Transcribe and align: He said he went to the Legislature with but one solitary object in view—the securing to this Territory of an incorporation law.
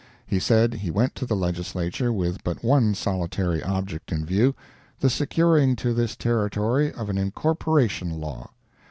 He 0.25 0.39
said 0.39 0.73
he 0.73 0.89
went 0.89 1.13
to 1.13 1.27
the 1.27 1.35
Legislature 1.35 2.11
with 2.11 2.43
but 2.43 2.63
one 2.63 2.95
solitary 2.95 3.61
object 3.61 4.11
in 4.11 4.25
view—the 4.25 5.09
securing 5.11 5.75
to 5.75 5.93
this 5.93 6.15
Territory 6.15 6.91
of 6.91 7.11
an 7.11 7.19
incorporation 7.19 8.09
law. 8.09 8.49